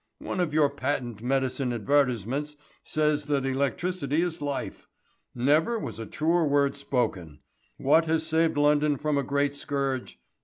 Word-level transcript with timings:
One 0.17 0.39
of 0.39 0.51
your 0.51 0.67
patent 0.71 1.21
medicine 1.21 1.71
advertisements 1.71 2.55
says 2.81 3.25
that 3.27 3.45
electricity 3.45 4.23
is 4.23 4.41
life. 4.41 4.87
Never 5.35 5.77
was 5.77 5.99
a 5.99 6.07
truer 6.07 6.47
word 6.47 6.75
spoken. 6.75 7.41
What 7.77 8.07
has 8.07 8.25
saved 8.25 8.57
London 8.57 8.97
from 8.97 9.19
a 9.19 9.23
great 9.23 9.53
scourge? 9.53 10.19